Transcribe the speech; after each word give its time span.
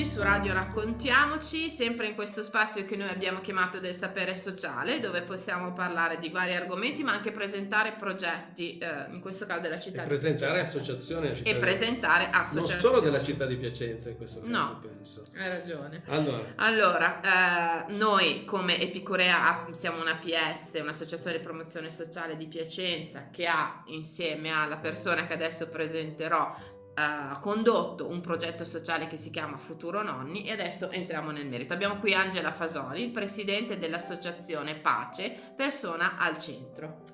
oggi 0.00 0.06
su 0.06 0.22
Radio 0.22 0.54
Raccontiamoci, 0.54 1.68
sempre 1.68 2.06
in 2.06 2.14
questo 2.14 2.40
spazio 2.42 2.86
che 2.86 2.96
noi 2.96 3.10
abbiamo 3.10 3.40
chiamato 3.40 3.80
del 3.80 3.94
sapere 3.94 4.34
sociale, 4.34 4.98
dove 4.98 5.20
possiamo 5.22 5.74
parlare 5.74 6.18
di 6.18 6.30
vari 6.30 6.54
argomenti, 6.54 7.02
ma 7.02 7.12
anche 7.12 7.32
presentare 7.32 7.92
progetti, 7.98 8.78
eh, 8.78 9.10
in 9.10 9.20
questo 9.20 9.44
caso 9.44 9.60
della 9.60 9.78
città 9.78 9.98
e 9.98 10.02
di 10.02 10.08
presentare 10.08 10.60
associazioni. 10.60 11.30
E 11.30 11.34
città 11.34 11.58
presentare 11.58 12.24
di... 12.26 12.30
associazioni. 12.32 12.70
Non 12.70 12.80
solo 12.80 13.00
della 13.00 13.22
città 13.22 13.44
di 13.44 13.56
Piacenza 13.56 14.08
in 14.08 14.16
questo 14.16 14.40
caso, 14.40 14.50
no, 14.50 14.80
penso. 14.80 15.22
Hai 15.36 15.48
ragione. 15.48 16.02
Allora, 16.06 16.52
allora 16.56 17.86
eh, 17.86 17.92
noi 17.92 18.44
come 18.46 18.80
Epicurea 18.80 19.66
siamo 19.72 20.00
una 20.00 20.16
PS, 20.16 20.78
un'associazione 20.80 21.36
di 21.36 21.42
promozione 21.42 21.90
sociale 21.90 22.36
di 22.36 22.46
Piacenza, 22.46 23.28
che 23.30 23.46
ha 23.46 23.82
insieme 23.86 24.50
alla 24.50 24.76
persona 24.76 25.26
che 25.26 25.34
adesso 25.34 25.68
presenterò 25.68 26.78
ha 27.00 27.38
condotto 27.40 28.08
un 28.08 28.20
progetto 28.20 28.64
sociale 28.64 29.06
che 29.06 29.16
si 29.16 29.30
chiama 29.30 29.56
Futuro 29.56 30.02
Nonni 30.02 30.44
e 30.44 30.52
adesso 30.52 30.90
entriamo 30.90 31.30
nel 31.30 31.46
merito. 31.46 31.72
Abbiamo 31.72 31.98
qui 31.98 32.12
Angela 32.12 32.52
Fasoli, 32.52 33.02
il 33.02 33.10
presidente 33.10 33.78
dell'associazione 33.78 34.76
Pace, 34.76 35.54
persona 35.56 36.18
al 36.18 36.36
centro. 36.38 37.04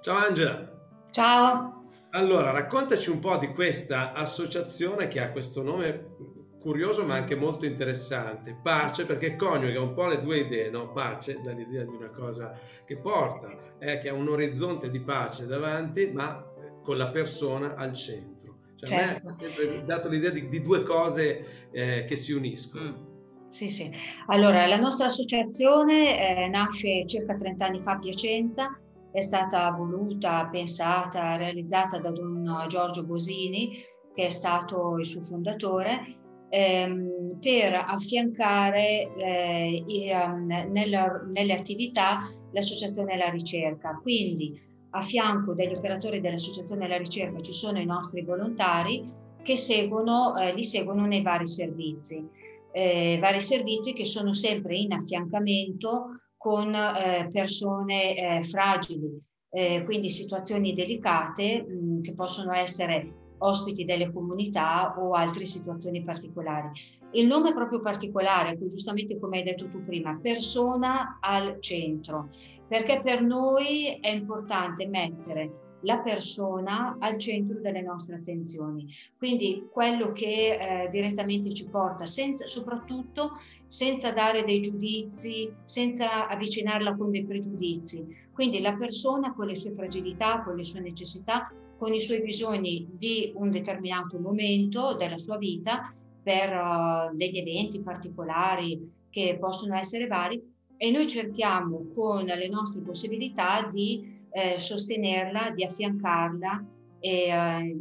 Ciao 0.00 0.16
Angela. 0.16 0.72
Ciao. 1.10 1.88
Allora, 2.10 2.50
raccontaci 2.50 3.10
un 3.10 3.20
po' 3.20 3.36
di 3.36 3.48
questa 3.48 4.12
associazione 4.12 5.08
che 5.08 5.20
ha 5.20 5.30
questo 5.30 5.62
nome 5.62 6.12
curioso 6.60 7.04
ma 7.04 7.14
anche 7.14 7.34
molto 7.34 7.66
interessante, 7.66 8.58
pace 8.62 9.04
perché 9.04 9.36
coniuga 9.36 9.82
un 9.82 9.92
po' 9.92 10.06
le 10.06 10.22
due 10.22 10.38
idee, 10.38 10.70
no? 10.70 10.92
Pace 10.92 11.38
dall'idea 11.42 11.82
di 11.82 11.94
una 11.94 12.08
cosa 12.08 12.58
che 12.86 12.96
porta, 12.96 13.76
eh, 13.78 13.98
che 13.98 14.08
ha 14.08 14.14
un 14.14 14.28
orizzonte 14.28 14.88
di 14.88 15.00
pace 15.00 15.46
davanti 15.46 16.06
ma 16.06 16.42
con 16.82 16.96
la 16.96 17.08
persona 17.08 17.74
al 17.74 17.92
centro. 17.92 18.33
Cioè, 18.76 18.88
certo. 18.88 19.28
A 19.28 19.30
me 19.30 19.36
certo. 19.36 19.44
ha 19.44 19.48
sempre 19.48 19.84
dato 19.84 20.08
l'idea 20.08 20.30
di, 20.30 20.48
di 20.48 20.62
due 20.62 20.82
cose 20.82 21.68
eh, 21.70 22.04
che 22.04 22.16
si 22.16 22.32
uniscono. 22.32 22.84
Mm. 22.84 23.12
Sì, 23.48 23.68
sì. 23.68 23.90
Allora, 24.26 24.66
la 24.66 24.78
nostra 24.78 25.06
associazione 25.06 26.44
eh, 26.44 26.48
nasce 26.48 27.06
circa 27.06 27.34
30 27.34 27.64
anni 27.64 27.80
fa 27.80 27.92
a 27.92 27.98
Piacenza, 27.98 28.76
è 29.12 29.20
stata 29.20 29.70
voluta, 29.70 30.48
pensata, 30.50 31.36
realizzata 31.36 31.98
da 31.98 32.10
Don 32.10 32.64
Giorgio 32.68 33.04
Bosini, 33.04 33.70
che 34.12 34.26
è 34.26 34.30
stato 34.30 34.98
il 34.98 35.06
suo 35.06 35.20
fondatore, 35.20 36.04
ehm, 36.48 37.38
per 37.40 37.74
affiancare 37.74 39.12
eh, 39.16 39.84
i, 39.86 40.10
um, 40.12 40.46
nella, 40.72 41.24
nelle 41.32 41.52
attività 41.52 42.20
l'associazione 42.52 43.14
e 43.14 43.16
la 43.18 43.30
ricerca. 43.30 43.98
Quindi 44.02 44.60
a 44.96 45.00
fianco 45.00 45.54
degli 45.54 45.74
operatori 45.74 46.20
dell'Associazione 46.20 46.82
della 46.82 46.98
Ricerca 46.98 47.40
ci 47.40 47.52
sono 47.52 47.80
i 47.80 47.84
nostri 47.84 48.22
volontari 48.22 49.02
che 49.42 49.56
seguono, 49.56 50.36
eh, 50.36 50.54
li 50.54 50.64
seguono 50.64 51.04
nei 51.06 51.22
vari 51.22 51.46
servizi. 51.46 52.26
Eh, 52.72 53.18
vari 53.20 53.40
servizi 53.40 53.92
che 53.92 54.04
sono 54.04 54.32
sempre 54.32 54.76
in 54.76 54.92
affiancamento 54.92 56.06
con 56.36 56.74
eh, 56.74 57.28
persone 57.30 58.16
eh, 58.16 58.42
fragili, 58.42 59.20
eh, 59.50 59.82
quindi 59.84 60.10
situazioni 60.10 60.74
delicate 60.74 61.62
mh, 61.62 62.00
che 62.02 62.14
possono 62.14 62.52
essere 62.52 63.23
ospiti 63.44 63.84
delle 63.84 64.12
comunità 64.12 64.94
o 64.98 65.12
altre 65.12 65.44
situazioni 65.44 66.02
particolari. 66.02 66.70
Il 67.12 67.26
nome 67.26 67.52
proprio 67.52 67.80
particolare, 67.80 68.56
giustamente 68.58 69.18
come 69.18 69.38
hai 69.38 69.44
detto 69.44 69.68
tu 69.68 69.84
prima, 69.84 70.18
persona 70.20 71.18
al 71.20 71.60
centro, 71.60 72.30
perché 72.66 73.00
per 73.02 73.22
noi 73.22 73.98
è 74.00 74.10
importante 74.10 74.86
mettere 74.86 75.62
la 75.84 75.98
persona 75.98 76.96
al 76.98 77.18
centro 77.18 77.60
delle 77.60 77.82
nostre 77.82 78.16
attenzioni. 78.16 78.88
Quindi 79.16 79.68
quello 79.70 80.12
che 80.12 80.84
eh, 80.84 80.88
direttamente 80.88 81.52
ci 81.52 81.68
porta, 81.68 82.06
senza, 82.06 82.46
soprattutto 82.46 83.38
senza 83.66 84.10
dare 84.10 84.44
dei 84.44 84.60
giudizi, 84.60 85.52
senza 85.64 86.26
avvicinarla 86.28 86.96
con 86.96 87.10
dei 87.10 87.24
pregiudizi. 87.24 88.06
Quindi 88.32 88.60
la 88.60 88.74
persona 88.74 89.34
con 89.34 89.46
le 89.46 89.54
sue 89.54 89.72
fragilità, 89.72 90.42
con 90.42 90.56
le 90.56 90.64
sue 90.64 90.80
necessità, 90.80 91.52
con 91.76 91.92
i 91.92 92.00
suoi 92.00 92.22
bisogni 92.22 92.88
di 92.90 93.32
un 93.34 93.50
determinato 93.50 94.18
momento 94.18 94.94
della 94.94 95.18
sua 95.18 95.36
vita 95.36 95.82
per 96.22 96.50
uh, 96.52 97.16
degli 97.16 97.38
eventi 97.38 97.80
particolari 97.82 98.90
che 99.10 99.36
possono 99.38 99.76
essere 99.76 100.06
vari 100.06 100.42
e 100.76 100.90
noi 100.90 101.06
cerchiamo 101.06 101.88
con 101.94 102.24
le 102.24 102.48
nostre 102.48 102.82
possibilità 102.82 103.68
di 103.70 104.26
eh, 104.30 104.58
sostenerla, 104.58 105.50
di 105.50 105.64
affiancarla 105.64 106.64
e, 106.98 107.10
eh, 107.28 107.76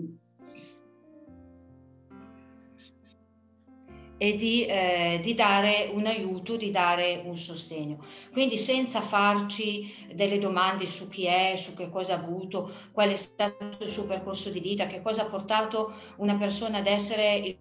e 4.23 4.37
di, 4.37 4.65
eh, 4.65 5.19
di, 5.21 5.35
dare 5.35 5.89
un 5.91 6.05
aiuto, 6.05 6.55
di 6.55 6.71
dare 6.71 7.21
un 7.25 7.35
sostegno. 7.35 7.97
Quindi 8.31 8.57
senza 8.57 9.01
farci 9.01 9.93
delle 10.13 10.39
domande 10.39 10.87
su 10.87 11.09
chi 11.09 11.25
è, 11.25 11.55
su 11.57 11.75
che 11.75 11.89
cosa 11.89 12.13
ha 12.13 12.19
avuto, 12.19 12.71
qual 12.93 13.09
è 13.09 13.17
stato 13.17 13.83
il 13.83 13.89
suo 13.89 14.05
percorso 14.05 14.49
di 14.49 14.61
vita, 14.61 14.87
che 14.87 15.01
cosa 15.01 15.23
ha 15.23 15.25
portato 15.25 15.95
una 16.17 16.37
persona 16.37 16.77
ad 16.77 16.87
essere 16.87 17.57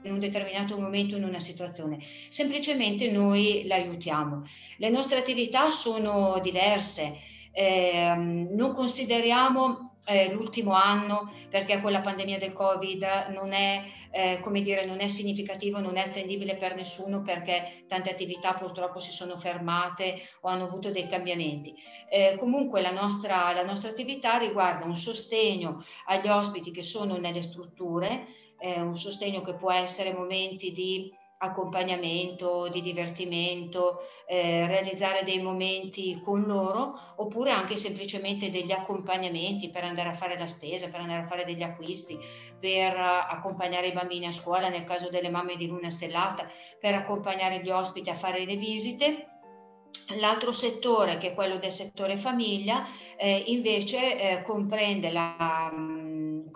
in 0.00 0.10
un 0.10 0.18
determinato 0.18 0.80
momento 0.80 1.14
in 1.14 1.24
una 1.24 1.40
situazione, 1.40 1.98
semplicemente 2.30 3.10
noi 3.10 3.64
l'aiutiamo. 3.66 4.46
Le 4.78 4.88
nostre 4.88 5.18
attività 5.18 5.68
sono 5.68 6.38
diverse, 6.42 7.18
eh, 7.52 8.14
non 8.16 8.72
consideriamo 8.72 9.97
eh, 10.08 10.32
l'ultimo 10.32 10.72
anno 10.72 11.30
perché 11.50 11.80
con 11.80 11.92
la 11.92 12.00
pandemia 12.00 12.38
del 12.38 12.54
Covid 12.54 13.26
non 13.30 13.52
è, 13.52 13.82
eh, 14.10 14.40
come 14.40 14.62
dire, 14.62 14.86
non 14.86 15.00
è 15.00 15.08
significativo, 15.08 15.80
non 15.80 15.98
è 15.98 16.00
attendibile 16.00 16.56
per 16.56 16.74
nessuno 16.74 17.20
perché 17.20 17.84
tante 17.86 18.10
attività 18.10 18.54
purtroppo 18.54 19.00
si 19.00 19.12
sono 19.12 19.36
fermate 19.36 20.20
o 20.40 20.48
hanno 20.48 20.64
avuto 20.64 20.90
dei 20.90 21.06
cambiamenti. 21.06 21.74
Eh, 22.08 22.36
comunque 22.38 22.80
la 22.80 22.92
nostra, 22.92 23.52
la 23.52 23.64
nostra 23.64 23.90
attività 23.90 24.38
riguarda 24.38 24.86
un 24.86 24.96
sostegno 24.96 25.84
agli 26.06 26.28
ospiti 26.28 26.70
che 26.70 26.82
sono 26.82 27.18
nelle 27.18 27.42
strutture, 27.42 28.24
eh, 28.58 28.80
un 28.80 28.96
sostegno 28.96 29.42
che 29.42 29.54
può 29.54 29.70
essere 29.70 30.14
momenti 30.14 30.72
di 30.72 31.12
accompagnamento, 31.38 32.68
di 32.68 32.82
divertimento, 32.82 34.00
eh, 34.26 34.66
realizzare 34.66 35.22
dei 35.22 35.40
momenti 35.40 36.20
con 36.20 36.42
loro 36.42 36.98
oppure 37.16 37.50
anche 37.50 37.76
semplicemente 37.76 38.50
degli 38.50 38.72
accompagnamenti 38.72 39.70
per 39.70 39.84
andare 39.84 40.08
a 40.08 40.14
fare 40.14 40.38
la 40.38 40.46
spesa, 40.46 40.88
per 40.88 41.00
andare 41.00 41.22
a 41.22 41.26
fare 41.26 41.44
degli 41.44 41.62
acquisti, 41.62 42.18
per 42.58 42.94
uh, 42.94 43.32
accompagnare 43.32 43.88
i 43.88 43.92
bambini 43.92 44.26
a 44.26 44.32
scuola 44.32 44.68
nel 44.68 44.84
caso 44.84 45.10
delle 45.10 45.30
mamme 45.30 45.56
di 45.56 45.66
luna 45.66 45.90
stellata, 45.90 46.46
per 46.78 46.94
accompagnare 46.94 47.62
gli 47.62 47.70
ospiti 47.70 48.10
a 48.10 48.14
fare 48.14 48.44
le 48.44 48.56
visite. 48.56 49.26
L'altro 50.18 50.52
settore, 50.52 51.18
che 51.18 51.28
è 51.28 51.34
quello 51.34 51.58
del 51.58 51.72
settore 51.72 52.16
famiglia, 52.16 52.84
eh, 53.16 53.44
invece 53.46 54.18
eh, 54.18 54.42
comprende 54.42 55.10
la, 55.10 55.70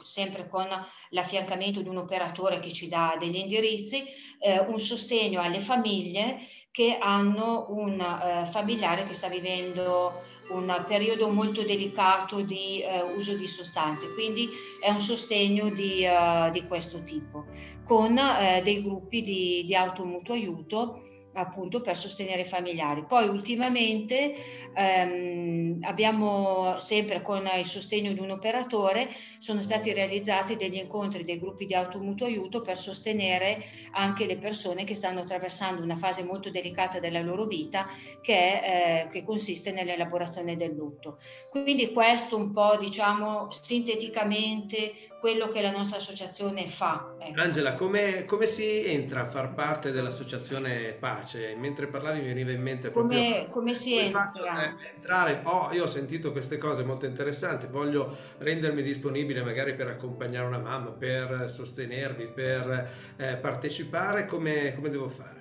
sempre 0.03 0.49
con 0.49 0.67
l'affiancamento 1.11 1.83
di 1.83 1.89
un 1.89 1.99
operatore 1.99 2.61
che 2.61 2.73
ci 2.73 2.89
dà 2.89 3.17
degli 3.19 3.37
indirizzi, 3.37 4.05
eh, 4.39 4.59
un 4.61 4.79
sostegno 4.79 5.41
alle 5.41 5.61
famiglie 5.61 6.39
che 6.71 6.97
hanno 6.99 7.67
un 7.69 8.01
eh, 8.01 8.47
familiare 8.47 9.07
che 9.07 9.15
sta 9.15 9.29
vivendo 9.29 10.31
un 10.49 10.85
periodo 10.87 11.29
molto 11.31 11.63
delicato 11.63 12.41
di 12.41 12.83
eh, 12.83 13.03
uso 13.15 13.35
di 13.37 13.47
sostanze, 13.47 14.13
quindi 14.15 14.49
è 14.81 14.91
un 14.91 15.01
sostegno 15.01 15.71
di, 15.71 16.05
uh, 16.05 16.51
di 16.51 16.67
questo 16.67 17.03
tipo, 17.03 17.47
con 17.85 18.19
eh, 18.19 18.61
dei 18.63 18.83
gruppi 18.83 19.23
di, 19.23 19.65
di 19.65 19.75
automutuo 19.75 20.35
aiuto 20.35 21.03
appunto 21.35 21.81
per 21.81 21.97
sostenere 21.97 22.43
i 22.43 22.47
familiari. 22.47 23.05
Poi 23.07 23.29
ultimamente 23.29 24.35
ehm, 24.75 25.79
abbiamo 25.83 26.79
sempre 26.79 27.23
con 27.23 27.49
il 27.59 27.67
sostegno 27.67 28.13
di 28.13 28.21
un 28.21 28.31
operatore 28.31 29.09
sono 29.39 29.63
stati 29.63 29.93
realizzati 29.93 30.57
degli 30.57 30.77
incontri 30.77 31.25
dei 31.25 31.39
gruppi 31.39 31.67
di 31.67 31.75
automutuo 31.75 32.27
aiuto 32.27 32.61
per 32.61 32.77
sostenere 32.77 33.63
anche 33.93 34.27
le 34.27 34.37
persone 34.37 34.85
che 34.85 34.95
stanno 34.95 35.21
attraversando 35.21 35.83
una 35.83 35.97
fase 35.97 36.23
molto 36.23 36.51
delicata 36.51 36.99
della 36.99 37.21
loro 37.21 37.47
vita 37.47 37.87
che, 38.21 38.61
è, 38.61 39.05
eh, 39.05 39.09
che 39.09 39.25
consiste 39.25 39.73
nell'elaborazione 39.73 40.57
del 40.57 40.75
lutto. 40.75 41.19
Quindi 41.51 41.93
questo 41.93 42.37
un 42.37 42.51
po' 42.51 42.77
diciamo 42.77 43.49
sinteticamente 43.51 45.11
quello 45.23 45.51
che 45.51 45.63
la 45.63 45.71
nostra 45.71 45.99
associazione 45.99 46.67
fa. 46.67 47.15
Ecco. 47.17 47.41
Angela, 47.41 47.75
come, 47.75 48.25
come, 48.25 48.47
si 48.47 48.85
entra 48.85 49.21
a 49.21 49.31
far 49.31 49.55
parte 49.55 49.93
dell'associazione 49.93 50.95
Pace? 51.23 51.55
Mentre 51.57 51.87
parlavi 51.87 52.21
mi 52.21 52.27
veniva 52.27 52.51
in 52.51 52.61
mente 52.61 52.91
proprio... 52.91 53.19
Come, 53.19 53.49
come 53.51 53.75
si 53.75 53.97
entra? 53.97 54.29
Faccio, 54.31 54.45
eh, 54.45 54.95
entrare, 54.97 55.41
oh, 55.45 55.71
io 55.73 55.85
ho 55.85 55.87
sentito 55.87 56.33
queste 56.33 56.59
cose 56.59 56.83
molto 56.83 57.07
interessanti, 57.07 57.67
voglio 57.67 58.17
rendermi 58.39 58.83
disponibile 58.83 59.43
magari 59.43 59.75
per 59.75 59.89
accompagnare 59.89 60.47
una 60.47 60.59
mamma, 60.59 60.91
per 60.91 61.49
sostenervi, 61.49 62.27
per 62.27 62.91
eh, 63.17 63.37
partecipare, 63.37 64.27
come, 64.27 64.75
come 64.75 64.91
devo 64.91 65.09
fare? 65.09 65.41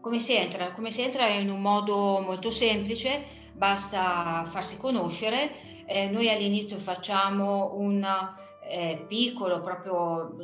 Come 0.00 0.20
si 0.20 0.34
entra? 0.34 0.70
Come 0.72 0.90
si 0.90 1.02
entra 1.02 1.26
in 1.26 1.50
un 1.50 1.60
modo 1.60 2.20
molto 2.20 2.50
semplice, 2.50 3.24
basta 3.52 4.44
farsi 4.46 4.78
conoscere. 4.78 5.50
Eh, 5.84 6.08
noi 6.08 6.30
all'inizio 6.30 6.76
facciamo 6.76 7.74
un 7.74 8.06
eh, 8.68 9.04
piccolo 9.08 9.60
proprio 9.62 10.36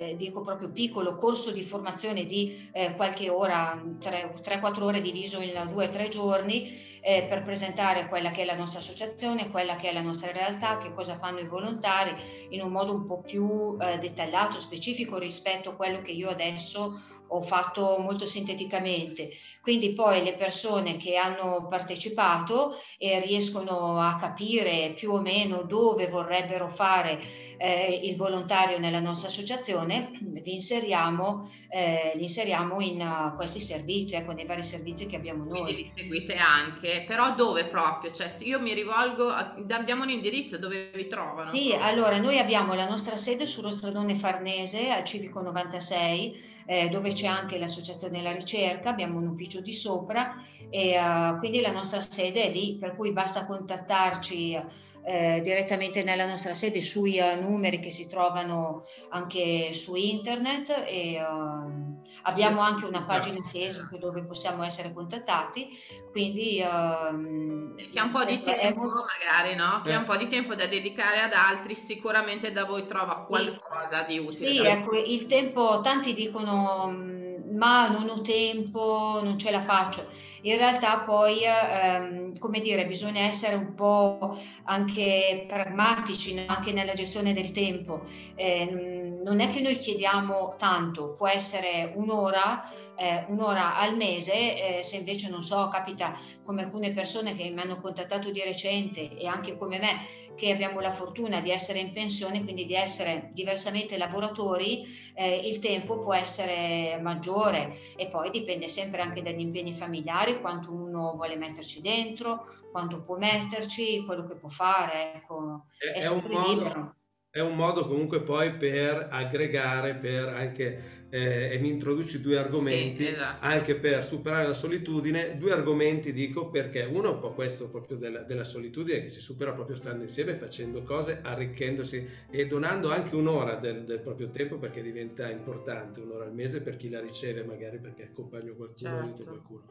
eh, 0.00 0.16
dico 0.16 0.40
proprio 0.40 0.70
piccolo, 0.70 1.16
corso 1.16 1.50
di 1.50 1.62
formazione 1.62 2.24
di 2.24 2.70
eh, 2.72 2.94
qualche 2.96 3.28
ora, 3.28 3.78
3-4 4.00 4.82
ore 4.82 5.02
diviso 5.02 5.42
in 5.42 5.52
2-3 5.52 6.08
giorni, 6.08 6.72
eh, 7.00 7.24
per 7.28 7.42
presentare 7.42 8.06
quella 8.08 8.30
che 8.30 8.42
è 8.42 8.44
la 8.44 8.54
nostra 8.54 8.80
associazione, 8.80 9.50
quella 9.50 9.76
che 9.76 9.88
è 9.88 9.92
la 9.92 10.00
nostra 10.00 10.32
realtà, 10.32 10.78
che 10.78 10.92
cosa 10.92 11.16
fanno 11.16 11.40
i 11.40 11.46
volontari 11.46 12.14
in 12.50 12.62
un 12.62 12.70
modo 12.70 12.94
un 12.94 13.04
po' 13.04 13.20
più 13.20 13.76
eh, 13.80 13.98
dettagliato, 13.98 14.60
specifico 14.60 15.18
rispetto 15.18 15.70
a 15.70 15.74
quello 15.74 16.00
che 16.02 16.12
io 16.12 16.28
adesso 16.28 17.00
ho 17.32 17.42
fatto 17.42 17.98
molto 17.98 18.26
sinteticamente. 18.26 19.30
Quindi 19.62 19.92
poi 19.92 20.22
le 20.22 20.34
persone 20.34 20.96
che 20.96 21.16
hanno 21.16 21.66
partecipato 21.68 22.76
e 22.98 23.20
riescono 23.20 24.00
a 24.00 24.16
capire 24.16 24.92
più 24.94 25.12
o 25.12 25.20
meno 25.20 25.62
dove 25.62 26.08
vorrebbero 26.08 26.68
fare 26.68 27.20
eh, 27.56 28.00
il 28.02 28.16
volontario 28.16 28.78
nella 28.78 29.00
nostra 29.00 29.28
associazione, 29.28 30.10
li 30.44 30.54
inseriamo, 30.54 31.50
eh, 31.68 32.12
li 32.14 32.22
inseriamo 32.22 32.80
in 32.80 33.00
uh, 33.00 33.36
questi 33.36 33.60
servizi, 33.60 34.14
ecco, 34.14 34.32
nei 34.32 34.46
vari 34.46 34.62
servizi 34.62 35.06
che 35.06 35.16
abbiamo 35.16 35.44
noi. 35.44 35.62
Quindi 35.62 35.82
li 35.82 35.92
seguite 35.94 36.34
anche, 36.34 37.04
però 37.06 37.34
dove 37.34 37.66
proprio? 37.66 38.12
Cioè, 38.12 38.28
se 38.28 38.44
io 38.44 38.60
mi 38.60 38.74
rivolgo, 38.74 39.28
a, 39.28 39.54
abbiamo 39.70 40.02
un 40.02 40.10
indirizzo 40.10 40.58
dove 40.58 40.90
vi 40.94 41.06
trovano? 41.06 41.54
Sì, 41.54 41.72
allora 41.72 42.18
noi 42.18 42.38
abbiamo 42.38 42.74
la 42.74 42.88
nostra 42.88 43.16
sede 43.16 43.46
sullo 43.46 43.70
stradone 43.70 44.14
Farnese 44.14 44.90
al 44.90 45.04
Civico 45.04 45.40
96, 45.40 46.48
eh, 46.66 46.88
dove 46.88 47.12
c'è 47.12 47.26
anche 47.26 47.58
l'associazione 47.58 48.18
della 48.18 48.32
ricerca, 48.32 48.90
abbiamo 48.90 49.18
un 49.18 49.26
ufficio 49.26 49.60
di 49.60 49.72
sopra 49.72 50.34
e 50.68 50.96
uh, 50.98 51.38
quindi 51.38 51.60
la 51.60 51.72
nostra 51.72 52.00
sede 52.00 52.44
è 52.44 52.52
lì, 52.52 52.76
per 52.78 52.94
cui 52.94 53.12
basta 53.12 53.44
contattarci 53.44 54.88
eh, 55.02 55.40
direttamente 55.42 56.02
nella 56.02 56.26
nostra 56.26 56.52
sede 56.54 56.82
sui 56.82 57.18
uh, 57.18 57.40
numeri 57.40 57.80
che 57.80 57.90
si 57.90 58.06
trovano 58.06 58.84
anche 59.10 59.72
su 59.72 59.94
internet 59.94 60.84
e 60.86 61.18
uh, 61.22 61.98
abbiamo 62.22 62.60
anche 62.60 62.84
una 62.84 63.04
pagina 63.04 63.40
Facebook 63.40 63.96
dove 63.98 64.24
possiamo 64.24 64.62
essere 64.62 64.92
contattati 64.92 65.68
quindi 66.10 66.62
uh, 66.62 67.74
chi 67.76 67.98
ha 67.98 68.04
un 68.04 68.10
po' 68.10 68.24
di 68.24 68.40
tempo 68.40 68.80
molto... 68.80 69.04
magari 69.06 69.54
no? 69.54 69.80
chi 69.82 69.92
ha 69.92 69.98
un 69.98 70.04
po' 70.04 70.16
di 70.16 70.28
tempo 70.28 70.54
da 70.54 70.66
dedicare 70.66 71.20
ad 71.20 71.32
altri 71.32 71.74
sicuramente 71.74 72.52
da 72.52 72.64
voi 72.64 72.86
trova 72.86 73.24
qualcosa 73.26 74.02
di 74.02 74.18
utile 74.18 74.32
sì 74.32 74.58
ecco 74.58 74.96
il 74.96 75.26
tempo 75.26 75.80
tanti 75.80 76.12
dicono 76.12 76.88
mm, 76.90 77.56
ma 77.56 77.88
non 77.88 78.08
ho 78.08 78.20
tempo 78.20 79.20
non 79.22 79.38
ce 79.38 79.50
la 79.50 79.62
faccio 79.62 80.28
in 80.42 80.56
realtà 80.56 81.00
poi, 81.00 81.40
ehm, 81.44 82.38
come 82.38 82.60
dire, 82.60 82.86
bisogna 82.86 83.22
essere 83.22 83.54
un 83.54 83.74
po' 83.74 84.38
anche 84.64 85.44
pragmatici 85.46 86.34
no? 86.34 86.44
anche 86.46 86.72
nella 86.72 86.94
gestione 86.94 87.32
del 87.32 87.50
tempo. 87.50 88.04
Eh, 88.34 89.10
non 89.22 89.40
è 89.40 89.50
che 89.50 89.60
noi 89.60 89.78
chiediamo 89.78 90.54
tanto, 90.56 91.12
può 91.12 91.28
essere 91.28 91.92
un'ora, 91.94 92.64
eh, 92.96 93.24
un'ora 93.28 93.76
al 93.76 93.96
mese, 93.96 94.78
eh, 94.78 94.82
se 94.82 94.96
invece 94.96 95.28
non 95.28 95.42
so, 95.42 95.68
capita 95.68 96.16
come 96.44 96.62
alcune 96.62 96.92
persone 96.92 97.34
che 97.34 97.50
mi 97.50 97.60
hanno 97.60 97.80
contattato 97.80 98.30
di 98.30 98.40
recente 98.40 99.16
e 99.16 99.26
anche 99.26 99.56
come 99.56 99.78
me 99.78 100.20
che 100.40 100.50
abbiamo 100.50 100.80
la 100.80 100.90
fortuna 100.90 101.40
di 101.40 101.50
essere 101.50 101.80
in 101.80 101.92
pensione, 101.92 102.42
quindi 102.42 102.64
di 102.64 102.74
essere 102.74 103.28
diversamente 103.32 103.98
lavoratori, 103.98 104.86
eh, 105.14 105.36
il 105.36 105.58
tempo 105.58 105.98
può 105.98 106.14
essere 106.14 106.98
maggiore 107.02 107.76
e 107.94 108.06
poi 108.06 108.30
dipende 108.30 108.66
sempre 108.68 109.02
anche 109.02 109.20
dagli 109.20 109.40
impegni 109.40 109.74
familiari, 109.74 110.29
quanto 110.38 110.72
uno 110.72 111.12
vuole 111.14 111.36
metterci 111.36 111.80
dentro, 111.80 112.44
quanto 112.70 113.00
può 113.00 113.16
metterci, 113.16 114.04
quello 114.04 114.26
che 114.26 114.34
può 114.34 114.48
fare, 114.48 115.14
ecco, 115.14 115.64
è, 115.78 115.98
è 115.98 116.08
un 116.08 116.22
modo, 116.28 116.52
libero 116.52 116.94
è 117.32 117.38
un 117.38 117.54
modo 117.54 117.86
comunque 117.86 118.22
poi 118.22 118.54
per 118.54 119.06
aggregare, 119.08 119.94
per 119.94 120.26
anche, 120.30 121.06
eh, 121.10 121.50
e 121.52 121.58
mi 121.58 121.68
introduci 121.68 122.20
due 122.20 122.36
argomenti, 122.36 123.04
sì, 123.04 123.10
esatto. 123.10 123.46
anche 123.46 123.76
per 123.76 124.04
superare 124.04 124.48
la 124.48 124.52
solitudine, 124.52 125.38
due 125.38 125.52
argomenti 125.52 126.12
dico 126.12 126.50
perché 126.50 126.82
uno 126.82 127.08
è 127.08 127.14
un 127.14 127.20
po' 127.20 127.32
questo 127.32 127.70
proprio 127.70 127.98
della, 127.98 128.22
della, 128.22 128.42
solitudine 128.42 129.02
che 129.02 129.08
si 129.08 129.20
supera 129.20 129.52
proprio 129.52 129.76
stando 129.76 130.02
insieme, 130.02 130.34
facendo 130.34 130.82
cose, 130.82 131.20
arricchendosi 131.22 132.08
e 132.32 132.48
donando 132.48 132.90
anche 132.90 133.14
un'ora 133.14 133.54
del, 133.54 133.84
del 133.84 134.00
proprio 134.00 134.30
tempo 134.30 134.58
perché 134.58 134.82
diventa 134.82 135.30
importante, 135.30 136.00
un'ora 136.00 136.24
al 136.24 136.34
mese 136.34 136.62
per 136.62 136.76
chi 136.76 136.88
la 136.88 137.00
riceve 137.00 137.44
magari 137.44 137.78
perché 137.78 138.02
accompagno 138.06 138.54
qualcuno, 138.54 139.06
certo. 139.06 139.24
qualcuno. 139.24 139.70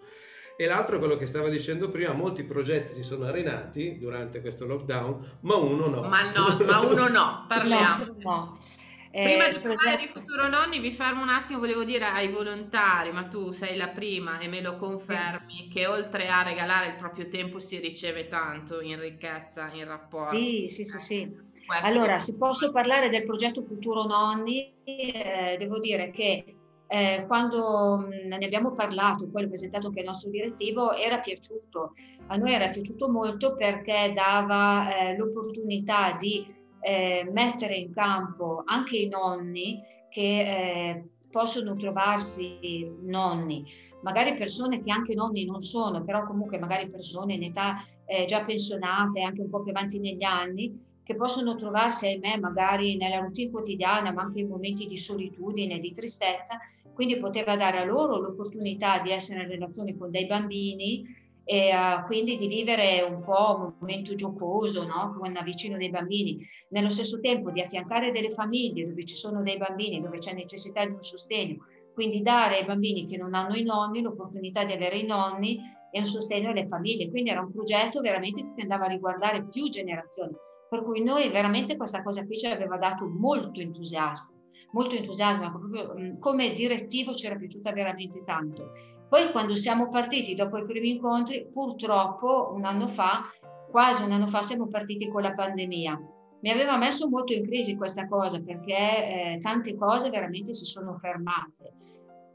E 0.62 0.66
l'altro 0.66 0.98
è 0.98 1.00
quello 1.00 1.16
che 1.16 1.26
stava 1.26 1.48
dicendo 1.48 1.90
prima, 1.90 2.12
molti 2.12 2.44
progetti 2.44 2.92
si 2.92 3.02
sono 3.02 3.24
arenati 3.24 3.98
durante 3.98 4.42
questo 4.42 4.66
lockdown, 4.66 5.38
ma 5.44 5.56
uno 5.56 5.88
no. 5.88 6.02
Ma, 6.02 6.30
no, 6.32 6.58
ma 6.66 6.80
uno 6.82 7.08
no, 7.08 7.46
parliamo. 7.48 8.04
No, 8.04 8.16
no. 8.18 8.60
Prima 9.10 9.48
eh, 9.48 9.54
di 9.54 9.60
parlare 9.60 9.96
di 9.96 10.08
Futuro 10.08 10.50
Nonni 10.50 10.80
vi 10.80 10.92
fermo 10.92 11.22
un 11.22 11.30
attimo, 11.30 11.60
volevo 11.60 11.86
dire 11.86 12.04
ai 12.04 12.28
volontari, 12.28 13.10
ma 13.14 13.24
tu 13.24 13.52
sei 13.52 13.78
la 13.78 13.88
prima 13.88 14.40
e 14.40 14.50
me 14.50 14.60
lo 14.60 14.76
confermi, 14.76 15.62
sì. 15.64 15.68
che 15.70 15.88
oltre 15.88 16.28
a 16.28 16.44
regalare 16.44 16.88
il 16.88 16.96
proprio 16.96 17.30
tempo 17.30 17.62
si 17.62 17.80
riceve 17.80 18.28
tanto 18.28 18.82
in 18.82 19.00
ricchezza, 19.00 19.72
in 19.72 19.86
rapporto. 19.86 20.36
Sì, 20.36 20.68
sì, 20.68 20.84
sì, 20.84 21.00
sì. 21.00 21.38
Allora, 21.84 22.20
se 22.20 22.36
posso 22.36 22.70
parlare 22.70 23.08
del 23.08 23.24
progetto 23.24 23.62
Futuro 23.62 24.04
Nonni, 24.04 24.74
eh, 24.84 25.56
devo 25.58 25.80
dire 25.80 26.12
che 26.12 26.56
eh, 26.92 27.26
quando 27.28 28.08
ne 28.08 28.44
abbiamo 28.44 28.72
parlato, 28.72 29.30
poi 29.30 29.44
l'ho 29.44 29.50
presentato 29.50 29.88
anche 29.88 30.00
al 30.00 30.08
nostro 30.08 30.32
direttivo, 30.32 30.94
era 30.94 31.20
piaciuto. 31.20 31.94
A 32.28 32.36
noi 32.36 32.52
era 32.52 32.70
piaciuto 32.70 33.12
molto 33.12 33.54
perché 33.54 34.12
dava 34.16 34.96
eh, 34.96 35.16
l'opportunità 35.16 36.18
di 36.18 36.52
eh, 36.82 37.30
mettere 37.32 37.76
in 37.76 37.94
campo 37.94 38.64
anche 38.66 38.98
i 38.98 39.08
nonni 39.08 39.80
che 40.10 40.22
eh, 40.22 41.04
possono 41.30 41.76
trovarsi 41.76 42.92
nonni, 43.04 43.64
magari 44.02 44.34
persone 44.34 44.82
che 44.82 44.92
anche 44.92 45.14
nonni 45.14 45.46
non 45.46 45.60
sono, 45.60 46.02
però 46.02 46.26
comunque 46.26 46.58
magari 46.58 46.88
persone 46.88 47.36
in 47.36 47.44
età 47.44 47.76
eh, 48.06 48.26
già 48.26 48.42
pensionate, 48.42 49.22
anche 49.22 49.42
un 49.42 49.48
po' 49.50 49.62
più 49.62 49.72
avanti 49.72 50.00
negli 50.00 50.24
anni, 50.24 50.89
che 51.10 51.16
possono 51.16 51.56
trovarsi, 51.56 52.06
ahimè, 52.06 52.38
magari 52.38 52.96
nella 52.96 53.18
routine 53.18 53.50
quotidiana, 53.50 54.14
ma 54.14 54.22
anche 54.22 54.42
in 54.42 54.48
momenti 54.48 54.86
di 54.86 54.96
solitudine, 54.96 55.80
di 55.80 55.92
tristezza, 55.92 56.60
quindi 56.94 57.18
poteva 57.18 57.56
dare 57.56 57.80
a 57.80 57.84
loro 57.84 58.20
l'opportunità 58.20 59.00
di 59.00 59.10
essere 59.10 59.42
in 59.42 59.50
relazione 59.50 59.98
con 59.98 60.12
dei 60.12 60.28
bambini 60.28 61.04
e 61.44 61.72
uh, 61.74 62.06
quindi 62.06 62.38
di 62.38 62.46
vivere 62.46 63.02
un 63.02 63.24
po' 63.24 63.56
un 63.58 63.74
momento 63.80 64.14
giocoso, 64.14 64.86
no? 64.86 65.16
con 65.18 65.36
vicino 65.44 65.78
dei 65.78 65.90
bambini, 65.90 66.46
nello 66.70 66.90
stesso 66.90 67.20
tempo 67.20 67.50
di 67.50 67.62
affiancare 67.62 68.12
delle 68.12 68.30
famiglie 68.30 68.86
dove 68.86 69.04
ci 69.04 69.16
sono 69.16 69.42
dei 69.42 69.58
bambini, 69.58 70.00
dove 70.00 70.20
c'è 70.20 70.36
necessità 70.36 70.86
di 70.86 70.92
un 70.92 71.02
sostegno, 71.02 71.66
quindi 71.96 72.22
dare 72.22 72.60
ai 72.60 72.66
bambini 72.66 73.08
che 73.08 73.18
non 73.18 73.34
hanno 73.34 73.56
i 73.56 73.64
nonni 73.64 74.02
l'opportunità 74.02 74.64
di 74.64 74.74
avere 74.74 75.00
i 75.00 75.08
nonni 75.08 75.60
e 75.92 75.98
un 75.98 76.06
sostegno 76.06 76.52
alle 76.52 76.68
famiglie. 76.68 77.10
Quindi 77.10 77.32
era 77.32 77.42
un 77.42 77.52
progetto 77.52 78.00
veramente 78.00 78.54
che 78.56 78.62
andava 78.62 78.86
a 78.86 78.90
riguardare 78.90 79.48
più 79.48 79.70
generazioni, 79.70 80.36
per 80.70 80.84
cui 80.84 81.04
noi 81.04 81.30
veramente 81.30 81.76
questa 81.76 82.04
cosa 82.04 82.26
qui 82.26 82.38
ci 82.38 82.46
aveva 82.46 82.78
dato 82.78 83.08
molto 83.08 83.60
entusiasmo 83.60 84.38
molto 84.72 84.96
entusiasmo, 84.96 85.50
proprio 85.52 86.18
come 86.20 86.54
direttivo 86.54 87.14
ci 87.14 87.26
era 87.26 87.36
piaciuta 87.36 87.72
veramente 87.72 88.24
tanto. 88.24 88.70
Poi 89.08 89.32
quando 89.32 89.56
siamo 89.56 89.90
partiti 89.90 90.36
dopo 90.36 90.58
i 90.58 90.66
primi 90.66 90.92
incontri, 90.92 91.48
purtroppo 91.52 92.52
un 92.54 92.64
anno 92.66 92.88
fa, 92.88 93.30
quasi 93.72 94.04
un 94.04 94.12
anno 94.12 94.28
fa, 94.28 94.44
siamo 94.44 94.68
partiti 94.68 95.08
con 95.10 95.24
la 95.24 95.34
pandemia. 95.34 96.00
Mi 96.42 96.52
aveva 96.52 96.78
messo 96.78 97.10
molto 97.10 97.34
in 97.34 97.46
crisi 97.46 97.76
questa 97.76 98.08
cosa 98.08 98.42
perché 98.42 98.74
eh, 98.74 99.40
tante 99.42 99.76
cose 99.76 100.10
veramente 100.10 100.54
si 100.54 100.66
sono 100.66 100.98
fermate. 100.98 101.74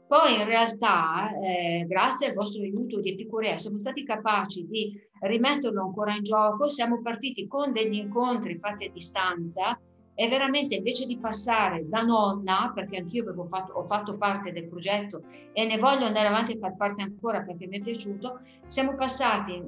Poi 0.07 0.39
in 0.39 0.45
realtà, 0.45 1.31
eh, 1.39 1.85
grazie 1.87 2.27
al 2.27 2.35
vostro 2.35 2.61
aiuto 2.61 2.99
di 2.99 3.11
Epicurea, 3.11 3.57
siamo 3.57 3.79
stati 3.79 4.03
capaci 4.03 4.67
di 4.67 4.93
rimetterlo 5.21 5.81
ancora 5.81 6.15
in 6.15 6.21
gioco, 6.21 6.69
siamo 6.69 7.01
partiti 7.01 7.47
con 7.47 7.71
degli 7.71 7.95
incontri 7.95 8.59
fatti 8.59 8.85
a 8.85 8.91
distanza 8.91 9.79
e 10.13 10.29
veramente 10.29 10.75
invece 10.75 11.07
di 11.07 11.19
passare 11.19 11.87
da 11.87 12.01
nonna, 12.03 12.71
perché 12.73 12.97
anch'io 12.97 13.25
fatto, 13.45 13.73
ho 13.73 13.83
fatto 13.83 14.15
parte 14.15 14.51
del 14.51 14.67
progetto 14.67 15.23
e 15.51 15.65
ne 15.65 15.77
voglio 15.77 16.05
andare 16.05 16.27
avanti 16.27 16.53
e 16.53 16.57
far 16.59 16.75
parte 16.77 17.01
ancora 17.01 17.41
perché 17.41 17.67
mi 17.67 17.79
è 17.79 17.81
piaciuto, 17.81 18.41
siamo 18.67 18.95
passati 18.95 19.61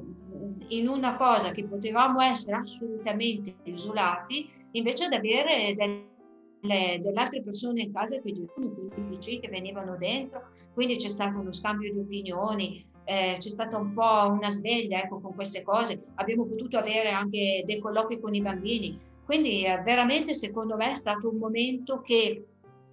in 0.70 0.88
una 0.88 1.16
cosa 1.18 1.52
che 1.52 1.66
potevamo 1.66 2.22
essere 2.22 2.58
assolutamente 2.58 3.56
isolati, 3.64 4.50
invece 4.72 5.06
ad 5.06 5.14
avere 5.14 5.74
delle, 5.76 6.16
delle 6.62 7.20
altre 7.20 7.44
persone 7.44 7.84
in 7.84 7.94
casa 7.94 8.20
che 8.20 8.32
giocano 8.32 8.70
politici 8.70 9.40
che 9.40 9.50
venivano 9.50 9.96
dentro, 9.98 10.50
quindi 10.74 10.96
c'è 10.96 11.10
stato 11.10 11.40
uno 11.40 11.52
scambio 11.52 11.92
di 11.92 12.00
opinioni, 12.00 12.86
eh, 13.06 13.36
c'è 13.38 13.50
stata 13.50 13.78
un 13.78 13.94
po' 13.94 14.30
una 14.32 14.50
sveglia 14.50 15.02
ecco, 15.02 15.20
con 15.20 15.34
queste 15.34 15.62
cose, 15.62 16.04
abbiamo 16.16 16.46
potuto 16.46 16.78
avere 16.78 17.10
anche 17.10 17.64
dei 17.66 17.80
colloqui 17.80 18.20
con 18.20 18.34
i 18.34 18.42
bambini, 18.42 18.98
quindi 19.24 19.66
eh, 19.66 19.82
veramente 19.84 20.34
secondo 20.34 20.76
me 20.76 20.92
è 20.92 20.96
stato 20.96 21.30
un 21.30 21.38
momento 21.38 22.02
che 22.02 22.46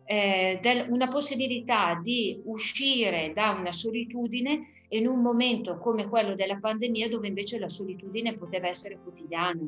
eh, 0.05 0.59
del, 0.61 0.87
una 0.91 1.09
possibilità 1.09 1.99
di 2.03 2.41
uscire 2.45 3.33
da 3.35 3.51
una 3.51 3.73
solitudine 3.73 4.67
in 4.89 5.07
un 5.07 5.21
momento 5.21 5.79
come 5.79 6.07
quello 6.09 6.35
della 6.35 6.59
pandemia 6.59 7.09
dove 7.09 7.27
invece 7.27 7.59
la 7.59 7.69
solitudine 7.69 8.37
poteva 8.37 8.69
essere 8.69 8.99
quotidiana. 9.03 9.67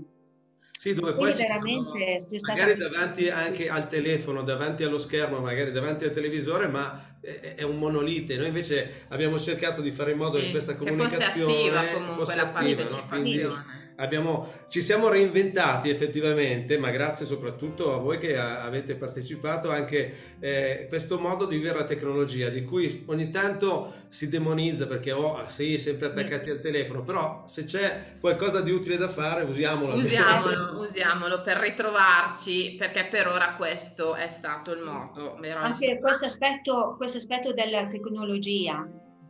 Sì, 0.78 0.94
dove 0.94 1.14
poi 1.14 1.32
veramente 1.32 2.18
magari 2.46 2.76
davanti 2.76 3.28
anche 3.28 3.68
al 3.68 3.88
telefono, 3.88 4.42
davanti 4.42 4.84
allo 4.84 4.98
schermo, 4.98 5.40
magari 5.40 5.72
davanti 5.72 6.04
al 6.04 6.12
televisore, 6.12 6.68
ma 6.68 7.15
è, 7.20 7.62
un 7.62 7.78
monolite. 7.78 8.36
Noi 8.36 8.48
invece 8.48 9.04
abbiamo 9.08 9.40
cercato 9.40 9.80
di 9.80 9.90
fare 9.90 10.12
in 10.12 10.18
modo 10.18 10.38
sì, 10.38 10.46
che 10.46 10.50
questa 10.50 10.76
comunicazione 10.76 11.52
che 11.52 11.70
fosse 11.70 11.76
attiva 11.76 11.84
comunque 11.92 12.24
fosse 12.24 12.36
la 12.36 12.52
attiva, 12.52 12.84
no? 12.84 13.08
Quindi, 13.08 13.48
abbiamo, 13.96 14.52
ci 14.68 14.82
siamo 14.82 15.08
reinventati 15.08 15.88
effettivamente, 15.90 16.78
ma 16.78 16.90
grazie 16.90 17.26
soprattutto 17.26 17.94
a 17.94 17.98
voi 17.98 18.18
che 18.18 18.36
a, 18.36 18.62
avete 18.62 18.94
partecipato 18.94 19.70
anche 19.70 20.36
eh, 20.40 20.86
questo 20.88 21.18
modo 21.18 21.46
di 21.46 21.56
vivere 21.56 21.78
la 21.78 21.84
tecnologia, 21.84 22.48
di 22.48 22.64
cui 22.64 23.04
ogni 23.06 23.30
tanto 23.30 24.04
si 24.08 24.28
demonizza 24.28 24.86
perché 24.86 25.12
oh, 25.12 25.42
sì, 25.46 25.78
sempre 25.78 26.06
attaccati 26.06 26.50
al 26.50 26.60
telefono, 26.60 27.02
però 27.02 27.44
se 27.46 27.64
c'è 27.64 28.16
qualcosa 28.20 28.60
di 28.60 28.70
utile 28.70 28.96
da 28.96 29.08
fare, 29.08 29.42
usiamolo. 29.42 29.94
Usiamolo, 29.94 30.80
usiamolo 30.80 31.42
per 31.42 31.58
ritrovarci, 31.58 32.76
perché 32.78 33.08
per 33.10 33.28
ora 33.28 33.54
questo 33.56 34.14
è 34.14 34.28
stato 34.28 34.72
il 34.72 34.82
modo. 34.82 35.38
Anche 35.54 35.98
questo 36.00 36.26
aspetto, 36.26 36.94
questo 36.96 37.15
aspetto 37.16 37.52
della 37.52 37.86
tecnologia 37.86 38.86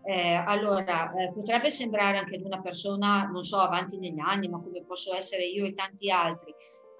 eh, 0.06 0.34
allora, 0.34 1.12
eh, 1.14 1.32
potrebbe 1.32 1.68
sembrare 1.72 2.18
anche 2.18 2.38
di 2.38 2.44
una 2.44 2.60
persona, 2.60 3.24
non 3.24 3.42
so, 3.42 3.58
avanti 3.58 3.98
negli 3.98 4.20
anni, 4.20 4.48
ma 4.48 4.60
come 4.60 4.84
posso 4.84 5.16
essere 5.16 5.44
io 5.46 5.64
e 5.64 5.74
tanti 5.74 6.10
altri. 6.12 6.54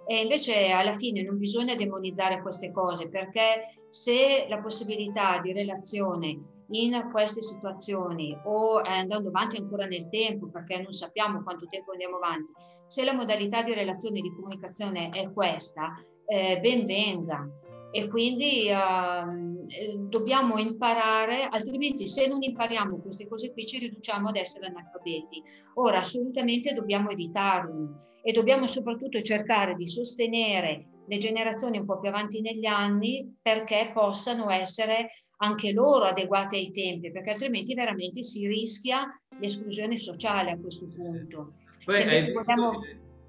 E 0.09 0.23
invece 0.23 0.71
alla 0.71 0.93
fine 0.93 1.23
non 1.23 1.39
bisogna 1.39 1.77
demonizzare 1.77 2.43
queste 2.43 2.73
cose 2.73 3.09
perché 3.09 3.65
se 3.89 4.47
la 4.49 4.61
possibilità 4.61 5.41
di 5.41 5.53
relazione 5.53 6.39
in 6.71 7.09
queste 7.13 7.43
situazioni 7.43 8.37
o 8.45 8.81
andando 8.81 9.29
avanti 9.29 9.57
ancora 9.57 9.87
nel 9.87 10.09
tempo 10.09 10.49
perché 10.49 10.81
non 10.81 10.93
sappiamo 10.93 11.43
quanto 11.43 11.67
tempo 11.69 11.93
andiamo 11.93 12.17
avanti, 12.17 12.53
se 12.87 13.05
la 13.05 13.15
modalità 13.15 13.63
di 13.63 13.73
relazione 13.73 14.19
e 14.19 14.23
di 14.23 14.35
comunicazione 14.35 15.09
è 15.11 15.33
questa, 15.33 15.93
eh, 16.27 16.59
ben 16.61 16.87
venga 16.87 17.49
e 17.91 18.09
quindi 18.09 18.69
uh, 18.71 20.09
dobbiamo 20.09 20.59
imparare, 20.59 21.49
altrimenti 21.51 22.07
se 22.07 22.29
non 22.29 22.43
impariamo 22.43 22.99
queste 22.99 23.27
cose 23.29 23.53
qui 23.53 23.67
ci 23.67 23.79
riduciamo 23.79 24.29
ad 24.29 24.37
essere 24.37 24.67
analfabeti. 24.67 25.43
Ora 25.75 25.99
assolutamente 25.99 26.75
dobbiamo 26.75 27.11
evitarli 27.11 27.89
e 28.23 28.33
dobbiamo 28.33 28.67
soprattutto 28.67 29.21
cercare 29.23 29.75
di 29.75 29.87
sostenere 29.89 30.89
le 31.07 31.19
generazioni 31.19 31.79
un 31.79 31.87
po' 31.87 32.01
più 32.01 32.09
avanti 32.09 32.41
negli 32.41 32.67
anni 32.67 33.37
perché 33.41 33.91
possano 33.95 34.51
essere 34.51 35.11
anche 35.39 35.73
loro 35.73 36.05
adeguate 36.05 36.57
ai 36.57 36.71
tempi, 36.71 37.13
perché 37.13 37.31
altrimenti 37.31 37.75
veramente 37.75 38.23
si 38.23 38.47
rischia 38.49 39.07
l'esclusione 39.39 39.97
sociale 39.97 40.53
a 40.53 40.59
questo 40.59 40.89
punto. 40.89 41.55
Poi 41.85 42.03
hai 42.03 42.25
visto 42.25 42.33
vogliamo... 42.33 42.81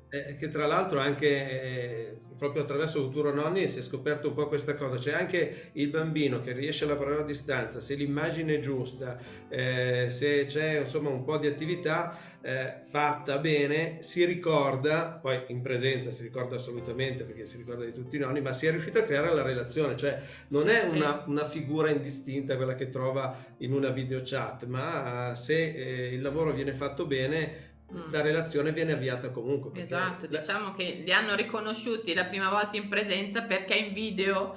che, 0.09 0.35
che 0.37 0.49
tra 0.49 0.65
l'altro 0.65 0.99
anche 0.99 1.27
eh, 1.27 2.17
proprio 2.37 2.61
attraverso 2.61 3.01
Futuro 3.01 3.33
Nonni 3.33 3.67
si 3.67 3.79
è 3.79 3.81
scoperto 3.81 4.29
un 4.29 4.33
po' 4.35 4.47
questa 4.47 4.75
cosa, 4.75 4.95
c'è 4.95 5.13
anche 5.13 5.69
il 5.73 5.89
bambino 5.89 6.39
che 6.39 6.53
riesce 6.53 6.85
a 6.85 6.87
lavorare 6.87 7.21
a 7.21 7.25
distanza, 7.25 7.79
se 7.79 7.95
l'immagine 7.95 8.55
è 8.55 8.59
giusta, 8.59 9.17
eh, 9.49 10.07
se 10.09 10.45
c'è 10.45 10.79
insomma 10.79 11.09
un 11.09 11.23
po' 11.23 11.37
di 11.37 11.47
attività 11.47 12.17
eh, 12.41 12.81
fatta 12.89 13.39
bene, 13.39 13.97
si 14.01 14.23
ricorda, 14.23 15.19
poi 15.21 15.43
in 15.47 15.61
presenza 15.61 16.11
si 16.11 16.23
ricorda 16.23 16.55
assolutamente 16.55 17.23
perché 17.23 17.45
si 17.45 17.57
ricorda 17.57 17.83
di 17.83 17.91
tutti 17.91 18.15
i 18.15 18.19
nonni, 18.19 18.39
ma 18.39 18.53
si 18.53 18.67
è 18.67 18.71
riuscito 18.71 18.99
a 18.99 19.03
creare 19.03 19.33
la 19.33 19.41
relazione, 19.41 19.97
cioè 19.97 20.21
non 20.49 20.63
sì, 20.63 20.69
è 20.69 20.87
sì. 20.87 20.95
Una, 20.95 21.23
una, 21.25 21.45
figura 21.45 21.89
indistinta 21.89 22.55
quella 22.55 22.75
che 22.75 22.89
trova 22.89 23.35
in 23.57 23.73
una 23.73 23.89
video 23.89 24.21
chat, 24.23 24.65
ma 24.65 25.33
se 25.35 25.73
eh, 25.73 26.13
il 26.13 26.21
lavoro 26.21 26.53
viene 26.53 26.73
fatto 26.73 27.05
bene 27.05 27.66
Mm. 27.93 28.11
la 28.11 28.21
relazione 28.21 28.73
viene 28.73 28.93
avviata 28.93 29.29
comunque. 29.29 29.79
Esatto, 29.79 30.27
la... 30.29 30.39
diciamo 30.39 30.73
che 30.73 31.01
li 31.05 31.11
hanno 31.11 31.35
riconosciuti 31.35 32.13
la 32.13 32.25
prima 32.25 32.49
volta 32.49 32.75
in 32.75 32.89
presenza 32.89 33.43
perché 33.43 33.75
in 33.75 33.93
video 33.93 34.55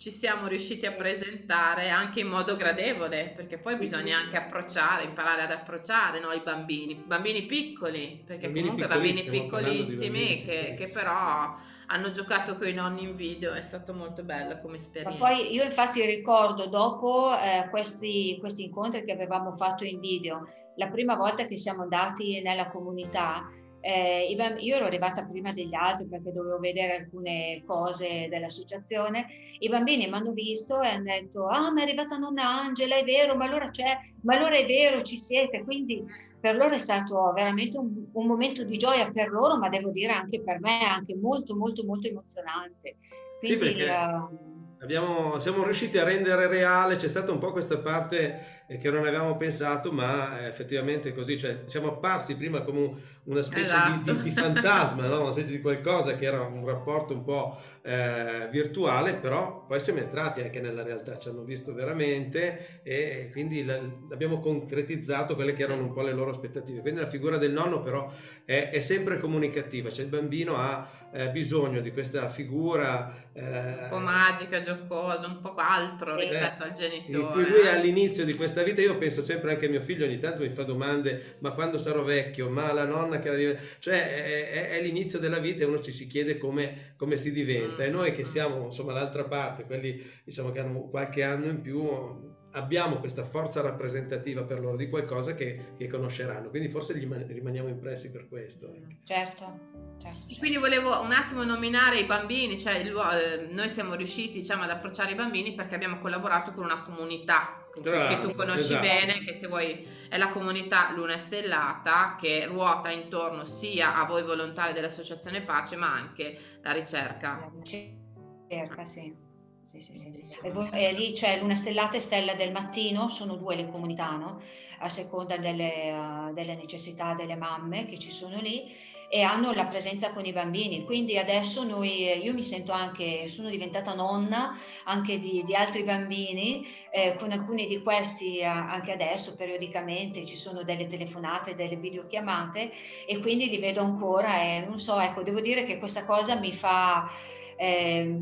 ci 0.00 0.10
siamo 0.10 0.46
riusciti 0.46 0.86
a 0.86 0.92
presentare 0.92 1.90
anche 1.90 2.20
in 2.20 2.28
modo 2.28 2.56
gradevole, 2.56 3.34
perché 3.36 3.58
poi 3.58 3.74
sì, 3.74 3.80
bisogna 3.80 4.16
sì. 4.16 4.24
anche 4.24 4.36
approcciare, 4.38 5.04
imparare 5.04 5.42
ad 5.42 5.50
approcciare 5.50 6.20
no, 6.20 6.32
i 6.32 6.40
bambini, 6.42 6.94
bambini 6.94 7.44
piccoli, 7.44 8.18
perché 8.26 8.46
bambini 8.46 8.68
comunque 8.68 8.86
bambini 8.86 9.22
piccolissimi 9.24 10.42
che, 10.42 10.74
che, 10.78 10.88
però 10.88 11.54
hanno 11.88 12.10
giocato 12.12 12.56
con 12.56 12.68
i 12.68 12.72
nonni 12.72 13.02
in 13.02 13.14
video, 13.14 13.52
è 13.52 13.60
stato 13.60 13.92
molto 13.92 14.22
bello 14.22 14.58
come 14.62 14.76
esperienza. 14.76 15.18
Ma 15.18 15.28
poi 15.28 15.52
io 15.52 15.64
infatti 15.64 16.02
ricordo 16.02 16.68
dopo 16.68 17.36
eh, 17.36 17.68
questi, 17.68 18.38
questi 18.40 18.64
incontri 18.64 19.04
che 19.04 19.12
avevamo 19.12 19.52
fatto 19.52 19.84
in 19.84 20.00
video, 20.00 20.48
la 20.76 20.88
prima 20.88 21.14
volta 21.14 21.44
che 21.44 21.58
siamo 21.58 21.82
andati 21.82 22.40
nella 22.40 22.70
comunità, 22.70 23.46
eh, 23.80 24.26
io 24.30 24.76
ero 24.76 24.84
arrivata 24.84 25.24
prima 25.24 25.52
degli 25.52 25.74
altri 25.74 26.06
perché 26.06 26.32
dovevo 26.32 26.58
vedere 26.58 26.96
alcune 26.96 27.62
cose 27.66 28.28
dell'associazione. 28.28 29.26
I 29.58 29.68
bambini 29.68 30.06
mi 30.06 30.14
hanno 30.14 30.32
visto 30.32 30.80
e 30.80 30.88
hanno 30.88 31.04
detto: 31.04 31.46
Ah, 31.46 31.70
ma 31.72 31.80
è 31.80 31.82
arrivata 31.84 32.16
nonna 32.16 32.48
Angela, 32.48 32.96
è 32.96 33.04
vero, 33.04 33.36
ma 33.36 33.46
allora 33.46 33.70
c'è, 33.70 33.98
ma 34.22 34.36
allora 34.36 34.56
è 34.56 34.66
vero, 34.66 35.02
ci 35.02 35.18
siete. 35.18 35.62
Quindi 35.64 36.04
per 36.40 36.56
loro 36.56 36.74
è 36.74 36.78
stato 36.78 37.32
veramente 37.34 37.78
un, 37.78 38.06
un 38.12 38.26
momento 38.26 38.64
di 38.64 38.76
gioia 38.76 39.10
per 39.10 39.28
loro, 39.28 39.58
ma 39.58 39.68
devo 39.68 39.90
dire 39.90 40.12
anche 40.12 40.42
per 40.42 40.60
me, 40.60 40.84
anche 40.84 41.16
molto, 41.16 41.56
molto, 41.56 41.84
molto 41.84 42.08
emozionante. 42.08 42.96
Quindi, 43.38 43.64
sì, 43.64 43.72
perché... 43.72 43.90
uh, 43.90 44.59
Abbiamo, 44.82 45.38
siamo 45.38 45.62
riusciti 45.62 45.98
a 45.98 46.04
rendere 46.04 46.46
reale, 46.46 46.96
c'è 46.96 47.08
stata 47.08 47.32
un 47.32 47.38
po' 47.38 47.52
questa 47.52 47.76
parte 47.78 48.64
eh, 48.66 48.78
che 48.78 48.90
non 48.90 49.04
avevamo 49.04 49.36
pensato, 49.36 49.92
ma 49.92 50.46
effettivamente 50.46 51.10
è 51.10 51.14
così, 51.14 51.38
cioè 51.38 51.64
siamo 51.66 51.88
apparsi 51.88 52.34
prima 52.34 52.62
come 52.62 52.94
una 53.24 53.42
specie 53.42 53.62
esatto. 53.62 54.12
di, 54.12 54.22
di, 54.22 54.22
di, 54.22 54.30
fantasma, 54.30 55.06
no? 55.06 55.20
una 55.28 55.32
specie 55.32 55.50
di 55.50 55.60
qualcosa 55.60 56.16
che 56.16 56.24
era 56.24 56.40
un 56.40 56.64
rapporto 56.64 57.12
un 57.12 57.24
po' 57.24 57.60
eh, 57.82 58.48
virtuale, 58.50 59.14
però 59.14 59.64
poi 59.66 59.80
siamo 59.80 60.00
entrati 60.00 60.42
anche 60.42 60.60
nella 60.60 60.82
realtà, 60.82 61.16
ci 61.16 61.28
hanno 61.28 61.42
visto 61.42 61.72
veramente 61.72 62.80
e 62.82 63.30
quindi 63.32 63.64
la, 63.64 63.80
abbiamo 64.10 64.38
concretizzato 64.40 65.34
quelle 65.34 65.52
che 65.52 65.62
erano 65.62 65.82
un 65.82 65.92
po' 65.92 66.02
le 66.02 66.12
loro 66.12 66.30
aspettative. 66.30 66.80
Quindi 66.80 67.00
la 67.00 67.08
figura 67.08 67.38
del 67.38 67.52
nonno 67.52 67.82
però 67.82 68.12
è, 68.44 68.70
è 68.70 68.80
sempre 68.80 69.18
comunicativa, 69.18 69.90
cioè 69.90 70.04
il 70.04 70.10
bambino 70.10 70.56
ha 70.56 71.08
eh, 71.12 71.30
bisogno 71.30 71.80
di 71.80 71.90
questa 71.92 72.28
figura 72.28 73.28
eh, 73.32 73.42
un 73.42 73.86
po' 73.88 73.98
magica, 73.98 74.60
giocosa, 74.60 75.26
un 75.26 75.40
po' 75.40 75.54
altro 75.54 76.16
eh, 76.16 76.20
rispetto 76.20 76.64
al 76.64 76.72
genitore. 76.72 77.18
In 77.18 77.28
cui 77.28 77.48
lui 77.48 77.66
all'inizio 77.68 78.24
di 78.24 78.34
questa 78.34 78.62
vita, 78.62 78.80
io 78.80 78.98
penso 78.98 79.22
sempre 79.22 79.52
anche 79.52 79.66
a 79.66 79.68
mio 79.68 79.80
figlio, 79.80 80.04
ogni 80.04 80.18
tanto 80.18 80.42
mi 80.42 80.48
fa 80.50 80.64
domande, 80.64 81.36
ma 81.38 81.52
quando 81.52 81.78
sarò 81.78 82.02
vecchio, 82.02 82.50
ma 82.50 82.72
la 82.72 82.84
nonna 82.84 83.18
che 83.20 83.28
era 83.28 83.36
diventata... 83.36 83.66
Cioè 83.78 84.24
è, 84.24 84.50
è, 84.50 84.68
è, 84.70 84.82
l'inizio 84.82 85.20
della 85.20 85.38
vita 85.38 85.62
e 85.62 85.66
uno 85.66 85.80
ci 85.80 85.92
si 85.92 86.06
chiede 86.08 86.38
come, 86.38 86.94
come 86.96 87.16
si 87.16 87.30
diventa. 87.32 87.69
E 87.78 87.90
noi 87.90 88.12
che 88.12 88.24
siamo 88.24 88.64
insomma 88.64 88.92
l'altra 88.92 89.24
parte, 89.24 89.64
quelli 89.64 90.02
diciamo 90.24 90.50
che 90.50 90.60
hanno 90.60 90.88
qualche 90.88 91.22
anno 91.22 91.46
in 91.46 91.60
più, 91.60 92.38
abbiamo 92.52 92.98
questa 92.98 93.24
forza 93.24 93.60
rappresentativa 93.60 94.42
per 94.42 94.60
loro 94.60 94.76
di 94.76 94.88
qualcosa 94.88 95.34
che, 95.34 95.74
che 95.76 95.86
conosceranno, 95.86 96.50
quindi 96.50 96.68
forse 96.68 96.96
gli 96.96 97.06
rimaniamo 97.06 97.68
impressi 97.68 98.10
per 98.10 98.28
questo. 98.28 98.72
Certo. 99.04 99.88
Certo. 100.00 100.34
Quindi 100.38 100.56
volevo 100.56 100.98
un 101.02 101.12
attimo 101.12 101.44
nominare 101.44 101.98
i 101.98 102.06
bambini, 102.06 102.58
cioè 102.58 102.76
il, 102.76 102.88
eh, 102.88 103.52
noi 103.52 103.68
siamo 103.68 103.94
riusciti 103.94 104.38
diciamo, 104.38 104.62
ad 104.62 104.70
approcciare 104.70 105.12
i 105.12 105.14
bambini 105.14 105.54
perché 105.54 105.74
abbiamo 105.74 105.98
collaborato 105.98 106.52
con 106.52 106.64
una 106.64 106.82
comunità 106.82 107.59
Tra 107.82 108.08
che 108.08 108.20
tu 108.20 108.34
conosci 108.34 108.72
esatto. 108.72 108.80
bene, 108.80 109.24
che 109.24 109.32
se 109.32 109.46
vuoi 109.46 109.86
è 110.08 110.16
la 110.18 110.30
comunità 110.30 110.92
Luna 110.92 111.18
Stellata 111.18 112.16
che 112.20 112.46
ruota 112.46 112.90
intorno 112.90 113.44
sia 113.44 113.96
a 113.96 114.04
voi 114.04 114.24
volontari 114.24 114.72
dell'Associazione 114.72 115.42
Pace 115.42 115.76
ma 115.76 115.92
anche 115.92 116.58
la 116.62 116.72
ricerca. 116.72 117.38
La 117.38 117.50
ricerca, 117.54 118.84
sì. 118.84 119.28
Sì, 119.62 119.78
sì, 119.78 119.94
sì. 119.94 120.38
E, 120.42 120.52
e 120.72 120.92
lì 120.92 121.12
c'è 121.12 121.38
Luna 121.38 121.54
Stellata 121.54 121.96
e 121.96 122.00
Stella 122.00 122.34
del 122.34 122.50
Mattino, 122.50 123.08
sono 123.08 123.36
due 123.36 123.54
le 123.54 123.68
comunità, 123.68 124.16
no? 124.16 124.40
a 124.80 124.88
seconda 124.88 125.36
delle, 125.36 125.92
uh, 125.92 126.32
delle 126.32 126.56
necessità 126.56 127.14
delle 127.14 127.36
mamme 127.36 127.86
che 127.86 127.98
ci 127.98 128.10
sono 128.10 128.40
lì 128.40 128.74
e 129.12 129.22
hanno 129.22 129.52
la 129.52 129.66
presenza 129.66 130.12
con 130.12 130.24
i 130.24 130.32
bambini. 130.32 130.84
Quindi 130.84 131.18
adesso 131.18 131.64
noi, 131.64 132.22
io 132.22 132.32
mi 132.32 132.44
sento 132.44 132.70
anche, 132.70 133.28
sono 133.28 133.50
diventata 133.50 133.92
nonna 133.92 134.56
anche 134.84 135.18
di, 135.18 135.42
di 135.44 135.52
altri 135.52 135.82
bambini, 135.82 136.64
eh, 136.92 137.16
con 137.18 137.32
alcuni 137.32 137.66
di 137.66 137.82
questi 137.82 138.40
anche 138.44 138.92
adesso 138.92 139.34
periodicamente 139.34 140.24
ci 140.24 140.36
sono 140.36 140.62
delle 140.62 140.86
telefonate, 140.86 141.54
delle 141.54 141.74
videochiamate 141.74 142.70
e 143.04 143.18
quindi 143.18 143.48
li 143.48 143.58
vedo 143.58 143.80
ancora 143.80 144.42
e 144.42 144.60
non 144.60 144.78
so, 144.78 145.00
ecco, 145.00 145.24
devo 145.24 145.40
dire 145.40 145.64
che 145.64 145.78
questa 145.78 146.04
cosa 146.04 146.36
mi 146.36 146.52
fa 146.52 147.10
eh, 147.56 148.14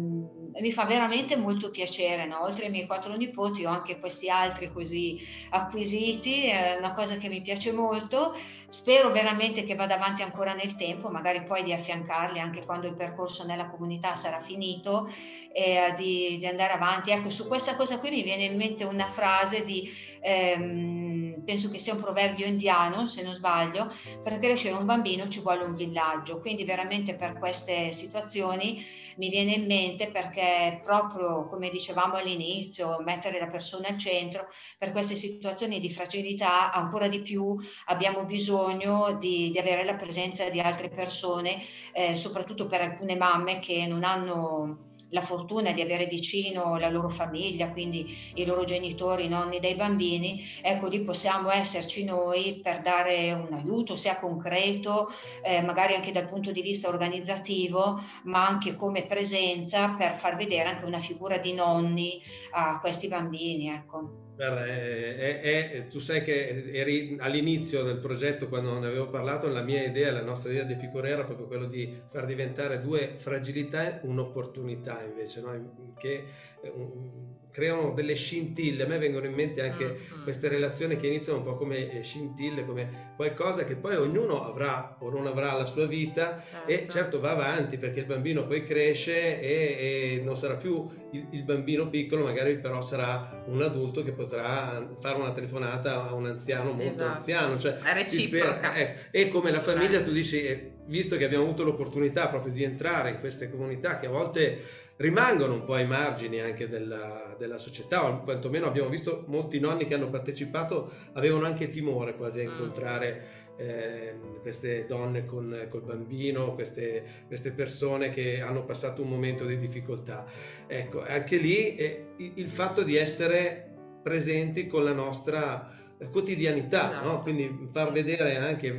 mi 0.60 0.72
fa 0.72 0.84
veramente 0.84 1.36
molto 1.36 1.70
piacere, 1.70 2.26
no? 2.26 2.42
oltre 2.42 2.66
ai 2.66 2.70
miei 2.70 2.86
quattro 2.86 3.14
nipoti 3.14 3.64
ho 3.64 3.70
anche 3.70 3.98
questi 3.98 4.28
altri 4.28 4.70
così 4.72 5.20
acquisiti, 5.50 6.46
è 6.46 6.76
una 6.78 6.92
cosa 6.94 7.16
che 7.16 7.28
mi 7.28 7.40
piace 7.40 7.72
molto, 7.72 8.36
spero 8.68 9.10
veramente 9.10 9.64
che 9.64 9.74
vada 9.74 9.94
avanti 9.94 10.22
ancora 10.22 10.54
nel 10.54 10.74
tempo, 10.74 11.08
magari 11.08 11.42
poi 11.42 11.62
di 11.62 11.72
affiancarli 11.72 12.38
anche 12.38 12.64
quando 12.64 12.86
il 12.86 12.94
percorso 12.94 13.44
nella 13.44 13.66
comunità 13.66 14.14
sarà 14.14 14.38
finito, 14.38 15.08
e 15.52 15.92
di, 15.96 16.36
di 16.38 16.46
andare 16.46 16.72
avanti. 16.72 17.10
Ecco, 17.10 17.30
su 17.30 17.48
questa 17.48 17.74
cosa 17.74 17.98
qui 17.98 18.10
mi 18.10 18.22
viene 18.22 18.44
in 18.44 18.56
mente 18.56 18.84
una 18.84 19.08
frase 19.08 19.64
di... 19.64 19.90
Ehm, 20.20 21.07
penso 21.44 21.70
che 21.70 21.78
sia 21.78 21.94
un 21.94 22.00
proverbio 22.00 22.46
indiano, 22.46 23.06
se 23.06 23.22
non 23.22 23.32
sbaglio, 23.32 23.92
per 24.22 24.38
crescere 24.38 24.74
un 24.74 24.84
bambino 24.84 25.28
ci 25.28 25.40
vuole 25.40 25.64
un 25.64 25.74
villaggio, 25.74 26.38
quindi 26.38 26.64
veramente 26.64 27.14
per 27.14 27.38
queste 27.38 27.92
situazioni 27.92 28.84
mi 29.18 29.28
viene 29.28 29.52
in 29.52 29.66
mente 29.66 30.10
perché 30.10 30.80
proprio 30.82 31.46
come 31.48 31.68
dicevamo 31.68 32.14
all'inizio, 32.14 32.98
mettere 33.00 33.38
la 33.38 33.46
persona 33.46 33.88
al 33.88 33.98
centro, 33.98 34.46
per 34.78 34.92
queste 34.92 35.14
situazioni 35.14 35.78
di 35.80 35.90
fragilità 35.90 36.72
ancora 36.72 37.08
di 37.08 37.20
più 37.20 37.56
abbiamo 37.86 38.24
bisogno 38.24 39.16
di, 39.18 39.50
di 39.50 39.58
avere 39.58 39.84
la 39.84 39.94
presenza 39.94 40.48
di 40.48 40.60
altre 40.60 40.88
persone, 40.88 41.58
eh, 41.92 42.16
soprattutto 42.16 42.66
per 42.66 42.80
alcune 42.80 43.16
mamme 43.16 43.58
che 43.58 43.86
non 43.86 44.04
hanno 44.04 44.87
la 45.10 45.20
fortuna 45.20 45.72
di 45.72 45.80
avere 45.80 46.06
vicino 46.06 46.76
la 46.76 46.88
loro 46.88 47.08
famiglia, 47.08 47.70
quindi 47.70 48.32
i 48.34 48.44
loro 48.44 48.64
genitori, 48.64 49.24
i 49.24 49.28
nonni 49.28 49.60
dei 49.60 49.74
bambini, 49.74 50.42
ecco 50.62 50.86
lì 50.86 51.00
possiamo 51.00 51.50
esserci 51.50 52.04
noi 52.04 52.60
per 52.62 52.80
dare 52.80 53.32
un 53.32 53.52
aiuto, 53.52 53.96
sia 53.96 54.18
concreto, 54.18 55.10
eh, 55.42 55.62
magari 55.62 55.94
anche 55.94 56.12
dal 56.12 56.26
punto 56.26 56.52
di 56.52 56.62
vista 56.62 56.88
organizzativo, 56.88 58.00
ma 58.24 58.46
anche 58.46 58.74
come 58.74 59.04
presenza 59.04 59.90
per 59.90 60.14
far 60.14 60.36
vedere 60.36 60.68
anche 60.68 60.84
una 60.84 60.98
figura 60.98 61.38
di 61.38 61.52
nonni 61.52 62.20
a 62.52 62.78
questi 62.80 63.08
bambini. 63.08 63.68
Ecco. 63.68 64.26
Guarda, 64.38 64.66
è, 64.66 65.40
è, 65.40 65.70
è, 65.70 65.84
tu 65.86 65.98
sai 65.98 66.22
che 66.22 66.70
eri 66.72 67.16
all'inizio 67.18 67.82
del 67.82 67.98
progetto 67.98 68.48
quando 68.48 68.78
ne 68.78 68.86
avevo 68.86 69.08
parlato, 69.08 69.48
la 69.48 69.62
mia 69.62 69.82
idea, 69.82 70.12
la 70.12 70.22
nostra 70.22 70.52
idea 70.52 70.62
di 70.62 70.74
Epicure 70.74 71.08
era 71.08 71.24
proprio 71.24 71.48
quello 71.48 71.66
di 71.66 72.00
far 72.08 72.24
diventare 72.24 72.80
due 72.80 73.16
fragilità 73.18 73.98
un'opportunità 74.04 74.97
invece, 75.04 75.40
no? 75.40 75.94
che 75.98 76.24
um, 76.62 77.36
creano 77.50 77.92
delle 77.92 78.14
scintille. 78.14 78.84
A 78.84 78.86
me 78.86 78.98
vengono 78.98 79.26
in 79.26 79.34
mente 79.34 79.62
anche 79.62 79.84
mm-hmm. 79.84 80.22
queste 80.22 80.48
relazioni 80.48 80.96
che 80.96 81.06
iniziano 81.06 81.38
un 81.38 81.44
po' 81.44 81.56
come 81.56 81.90
eh, 81.90 82.02
scintille, 82.02 82.64
come 82.64 83.12
qualcosa 83.16 83.64
che 83.64 83.76
poi 83.76 83.96
ognuno 83.96 84.44
avrà 84.44 84.96
o 85.00 85.10
non 85.10 85.26
avrà 85.26 85.52
la 85.54 85.66
sua 85.66 85.86
vita 85.86 86.42
certo. 86.48 86.70
e 86.70 86.88
certo 86.88 87.20
va 87.20 87.30
avanti 87.30 87.76
perché 87.76 88.00
il 88.00 88.06
bambino 88.06 88.46
poi 88.46 88.64
cresce 88.64 89.40
e, 89.40 90.16
e 90.18 90.22
non 90.24 90.36
sarà 90.36 90.54
più 90.54 90.88
il, 91.12 91.26
il, 91.30 91.42
bambino 91.42 91.88
piccolo, 91.88 92.24
magari 92.24 92.58
però 92.58 92.82
sarà 92.82 93.42
un 93.46 93.62
adulto 93.62 94.02
che 94.02 94.12
potrà 94.12 94.86
fare 95.00 95.18
una 95.18 95.32
telefonata 95.32 96.08
a 96.08 96.14
un 96.14 96.26
anziano 96.26 96.72
molto 96.72 96.90
esatto. 96.90 97.10
anziano. 97.12 97.58
Cioè, 97.58 97.78
È 97.78 97.94
reciproca. 97.94 98.74
Eh, 98.74 98.94
e 99.10 99.28
come 99.28 99.50
la 99.50 99.60
famiglia 99.60 100.02
tu 100.02 100.12
dici, 100.12 100.42
eh, 100.44 100.72
visto 100.86 101.16
che 101.16 101.24
abbiamo 101.24 101.44
avuto 101.44 101.64
l'opportunità 101.64 102.28
proprio 102.28 102.52
di 102.52 102.62
entrare 102.62 103.10
in 103.10 103.20
queste 103.20 103.50
comunità 103.50 103.98
che 103.98 104.06
a 104.06 104.10
volte 104.10 104.86
rimangono 104.96 105.54
un 105.54 105.64
po' 105.64 105.74
ai 105.74 105.86
margini 105.86 106.40
anche 106.40 106.68
della, 106.68 107.27
della, 107.38 107.58
società, 107.58 108.08
o 108.08 108.22
quantomeno 108.22 108.66
abbiamo 108.66 108.88
visto 108.88 109.24
molti 109.28 109.60
nonni 109.60 109.86
che 109.86 109.94
hanno 109.94 110.10
partecipato 110.10 110.90
avevano 111.12 111.46
anche 111.46 111.70
timore 111.70 112.16
quasi 112.16 112.40
a 112.40 112.48
mm. 112.48 112.52
incontrare 112.52 113.26
eh, 113.56 114.14
queste 114.40 114.86
donne 114.86 115.24
con 115.24 115.66
col 115.68 115.82
bambino, 115.82 116.54
queste, 116.54 117.24
queste, 117.26 117.50
persone 117.50 118.10
che 118.10 118.40
hanno 118.40 118.64
passato 118.64 119.02
un 119.02 119.08
momento 119.08 119.44
di 119.44 119.58
difficoltà. 119.58 120.26
Ecco, 120.66 121.04
anche 121.04 121.36
lì 121.38 121.74
eh, 121.74 122.06
il 122.16 122.48
fatto 122.48 122.82
di 122.82 122.96
essere 122.96 123.74
presenti 124.02 124.68
con 124.68 124.84
la 124.84 124.92
nostra 124.92 125.76
quotidianità, 126.12 126.90
esatto. 126.90 127.06
no? 127.06 127.18
quindi 127.18 127.68
far 127.72 127.90
vedere 127.90 128.36
anche 128.36 128.70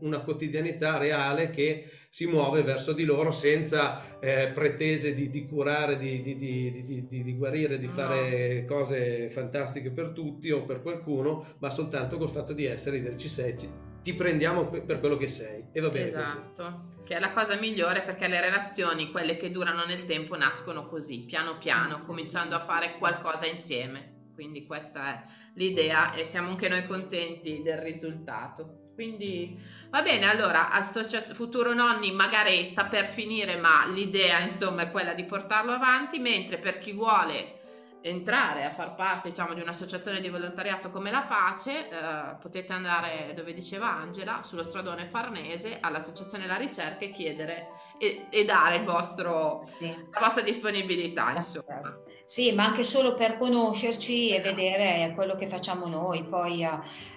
una 0.00 0.20
quotidianità 0.20 0.98
reale 0.98 1.50
che 1.50 1.90
si 2.08 2.26
muove 2.26 2.62
verso 2.62 2.92
di 2.92 3.04
loro 3.04 3.30
senza 3.30 4.18
eh, 4.20 4.48
pretese 4.48 5.12
di, 5.12 5.28
di 5.28 5.46
curare, 5.46 5.98
di, 5.98 6.22
di, 6.22 7.06
di, 7.08 7.34
guarire, 7.36 7.78
di 7.78 7.88
fare 7.88 8.60
no. 8.60 8.66
cose 8.66 9.28
fantastiche 9.28 9.90
per 9.90 10.12
tutti 10.12 10.50
o 10.50 10.64
per 10.64 10.80
qualcuno, 10.80 11.56
ma 11.58 11.68
soltanto 11.68 12.16
col 12.16 12.30
fatto 12.30 12.52
di 12.52 12.64
essere, 12.64 12.96
di 12.96 13.02
dire 13.02 13.18
ci 13.18 13.28
sei, 13.28 13.54
ti 14.02 14.14
prendiamo 14.14 14.68
per 14.68 15.00
quello 15.00 15.16
che 15.16 15.28
sei 15.28 15.64
e 15.72 15.80
va 15.80 15.90
bene 15.90 16.06
esatto. 16.06 16.62
così. 16.62 17.04
Che 17.04 17.16
è 17.16 17.20
la 17.20 17.32
cosa 17.32 17.56
migliore 17.56 18.02
perché 18.02 18.28
le 18.28 18.40
relazioni, 18.40 19.10
quelle 19.10 19.36
che 19.36 19.50
durano 19.50 19.84
nel 19.84 20.06
tempo, 20.06 20.36
nascono 20.36 20.86
così, 20.86 21.24
piano 21.24 21.58
piano, 21.58 22.04
cominciando 22.04 22.54
a 22.54 22.60
fare 22.60 22.98
qualcosa 22.98 23.46
insieme. 23.46 24.30
Quindi 24.32 24.64
questa 24.64 25.14
è 25.14 25.22
l'idea 25.54 26.14
e 26.14 26.24
siamo 26.24 26.50
anche 26.50 26.68
noi 26.68 26.86
contenti 26.86 27.62
del 27.62 27.78
risultato. 27.78 28.85
Quindi 28.96 29.62
va 29.90 30.00
bene, 30.00 30.24
allora 30.24 30.70
Associazione 30.70 31.34
Futuro 31.34 31.74
Nonni 31.74 32.12
magari 32.12 32.64
sta 32.64 32.86
per 32.86 33.04
finire, 33.04 33.56
ma 33.58 33.86
l'idea 33.86 34.40
insomma 34.40 34.84
è 34.84 34.90
quella 34.90 35.12
di 35.12 35.24
portarlo 35.24 35.72
avanti, 35.72 36.18
mentre 36.18 36.56
per 36.56 36.78
chi 36.78 36.92
vuole 36.92 37.60
entrare 38.00 38.64
a 38.64 38.70
far 38.70 38.94
parte 38.94 39.28
diciamo, 39.28 39.52
di 39.52 39.60
un'associazione 39.60 40.22
di 40.22 40.30
volontariato 40.30 40.90
come 40.90 41.10
la 41.10 41.24
Pace, 41.28 41.90
eh, 41.90 42.36
potete 42.40 42.72
andare 42.72 43.32
dove 43.34 43.52
diceva 43.52 43.92
Angela, 43.92 44.42
sullo 44.42 44.62
stradone 44.62 45.04
Farnese, 45.04 45.76
all'associazione 45.78 46.46
La 46.46 46.56
Ricerca 46.56 47.04
e 47.04 47.10
chiedere 47.10 47.68
e, 47.98 48.26
e 48.30 48.44
dare 48.44 48.82
vostro, 48.82 49.66
sì. 49.78 49.86
la 49.86 50.20
vostra 50.20 50.42
disponibilità. 50.42 51.32
Insomma. 51.34 52.02
Sì, 52.24 52.52
ma 52.52 52.64
anche 52.64 52.82
solo 52.82 53.14
per 53.14 53.38
conoscerci 53.38 54.30
e 54.30 54.40
vedere 54.40 55.12
quello 55.14 55.36
che 55.36 55.46
facciamo 55.46 55.86
noi. 55.86 56.24
Poi 56.24 56.66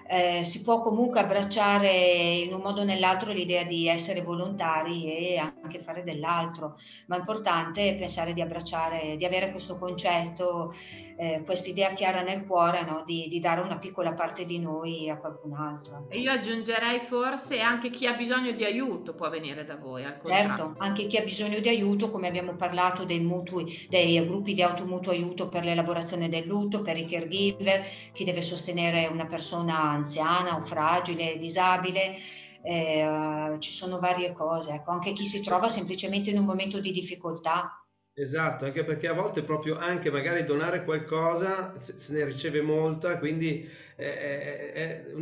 eh, 0.08 0.44
si 0.44 0.62
può 0.62 0.82
comunque 0.82 1.20
abbracciare 1.20 1.92
in 1.92 2.54
un 2.54 2.62
modo 2.62 2.82
o 2.82 2.84
nell'altro 2.84 3.32
l'idea 3.32 3.64
di 3.64 3.88
essere 3.88 4.22
volontari 4.22 5.06
e 5.06 5.38
anche 5.38 5.80
fare 5.80 6.04
dell'altro, 6.04 6.78
ma 7.08 7.16
è 7.16 7.20
importante 7.20 7.96
pensare 7.98 8.34
di 8.34 8.42
abbracciare, 8.42 9.16
di 9.16 9.26
avere 9.26 9.50
questo 9.52 9.78
concetto 9.78 10.74
eh, 11.20 11.44
questa 11.44 11.70
idea 11.70 11.92
chiara 11.92 12.22
nel 12.22 12.46
cuore 12.46 12.82
no? 12.84 13.04
di, 13.06 13.28
di, 13.28 13.40
dare 13.42 13.60
una 13.60 13.78
piccola 13.78 14.14
parte 14.14 14.46
di 14.46 14.58
noi 14.58 15.10
a 15.10 15.18
qualcun 15.18 15.54
altro. 15.54 16.06
E 16.08 16.20
io 16.20 16.32
aggiungerei 16.32 17.00
forse 17.00 17.60
anche 17.60 17.90
chi 17.90 18.08
ha 18.08 18.14
bisogno 18.14 18.52
di 18.54 18.64
aiuto 18.64 19.14
può 19.14 19.30
venire 19.30 19.66
da 19.66 19.76
voi. 19.76 20.06
Al 20.06 20.22
certo, 20.24 20.69
anche 20.78 21.08
chi 21.08 21.18
ha 21.18 21.24
bisogno 21.24 21.60
di 21.60 21.70
aiuto, 21.70 22.12
come 22.12 22.28
abbiamo 22.28 22.56
parlato 22.56 23.04
dei 23.06 23.20
mutui, 23.20 23.88
dei 23.90 24.24
gruppi 24.26 24.54
di 24.54 24.62
automutuo 24.62 25.12
aiuto 25.12 25.50
per 25.50 25.64
l'elaborazione 25.64 26.30
del 26.30 26.46
lutto, 26.46 26.82
per 26.82 26.98
i 26.98 27.06
caregiver, 27.06 27.84
chi 28.14 28.24
deve 28.24 28.42
sostenere 28.42 29.08
una 29.08 29.26
persona 29.26 29.80
anziana 29.82 30.56
o 30.56 30.62
fragile, 30.62 31.38
disabile. 31.38 32.16
Eh, 32.62 33.56
ci 33.60 33.72
sono 33.72 34.00
varie 34.00 34.34
cose, 34.34 34.74
ecco, 34.74 34.92
anche 34.92 35.14
chi 35.14 35.26
si 35.26 35.42
trova 35.42 35.70
semplicemente 35.70 36.30
in 36.30 36.38
un 36.38 36.46
momento 36.46 36.80
di 36.80 36.92
difficoltà 36.92 37.80
Esatto, 38.20 38.66
anche 38.66 38.84
perché 38.84 39.08
a 39.08 39.14
volte 39.14 39.44
proprio 39.44 39.78
anche 39.78 40.12
magari 40.12 40.44
donare 40.44 40.84
qualcosa 40.84 41.74
se 41.80 42.12
ne 42.12 42.26
riceve 42.26 42.62
molta, 42.62 43.18
quindi 43.18 43.66
eh, 43.96 44.06
eh, 44.06 44.72
eh, 44.76 45.14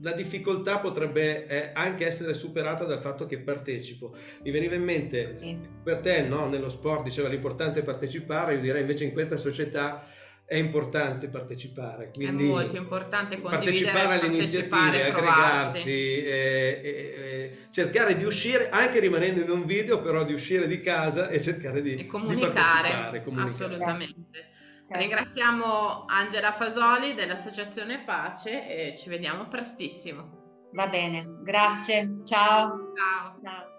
la 0.00 0.12
difficoltà 0.12 0.78
potrebbe 0.78 1.46
eh, 1.46 1.70
anche 1.74 2.06
essere 2.06 2.34
superata 2.34 2.84
dal 2.84 3.00
fatto 3.00 3.26
che 3.26 3.38
partecipo. 3.38 4.14
Mi 4.42 4.50
veniva 4.50 4.74
in 4.74 4.82
mente, 4.82 5.36
sì. 5.36 5.56
per 5.82 5.98
te 5.98 6.22
no, 6.22 6.48
nello 6.48 6.70
sport 6.70 7.02
diceva 7.04 7.28
l'importante 7.28 7.80
è 7.80 7.84
partecipare, 7.84 8.54
io 8.54 8.60
direi 8.60 8.80
invece 8.80 9.04
in 9.04 9.12
questa 9.12 9.36
società 9.36 10.04
è 10.44 10.56
importante 10.56 11.28
partecipare. 11.28 12.10
Quindi 12.12 12.44
è 12.44 12.46
molto 12.46 12.76
importante 12.76 13.38
partecipare 13.38 14.18
alle 14.18 14.26
iniziative, 14.26 15.04
aggregarsi, 15.04 16.24
eh, 16.24 16.80
eh, 16.84 17.56
cercare 17.70 18.16
di 18.16 18.24
uscire, 18.24 18.68
anche 18.68 19.00
rimanendo 19.00 19.40
in 19.40 19.50
un 19.50 19.64
video, 19.64 20.02
però 20.02 20.24
di 20.24 20.34
uscire 20.34 20.66
di 20.66 20.80
casa 20.80 21.28
e 21.28 21.40
cercare 21.40 21.80
di, 21.80 21.94
e 21.94 22.06
comunicare, 22.06 23.18
di 23.18 23.24
comunicare. 23.24 23.50
Assolutamente. 23.50 24.50
Certo. 24.92 24.98
Ringraziamo 24.98 26.04
Angela 26.06 26.52
Fasoli 26.52 27.14
dell'Associazione 27.14 28.02
Pace 28.04 28.90
e 28.90 28.96
ci 28.96 29.08
vediamo 29.08 29.48
prestissimo. 29.48 30.68
Va 30.72 30.86
bene, 30.86 31.26
grazie. 31.42 32.20
Ciao. 32.24 32.92
Ciao. 32.94 33.40
Ciao. 33.42 33.71